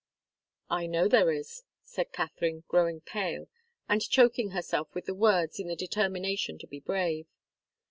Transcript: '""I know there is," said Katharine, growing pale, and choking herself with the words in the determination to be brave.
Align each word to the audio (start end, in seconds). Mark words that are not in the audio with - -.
'""I 0.67 0.87
know 0.87 1.07
there 1.07 1.31
is," 1.31 1.61
said 1.83 2.11
Katharine, 2.11 2.63
growing 2.67 3.01
pale, 3.01 3.49
and 3.87 4.01
choking 4.01 4.49
herself 4.49 4.87
with 4.95 5.05
the 5.05 5.13
words 5.13 5.59
in 5.59 5.67
the 5.67 5.75
determination 5.75 6.57
to 6.57 6.65
be 6.65 6.79
brave. 6.79 7.27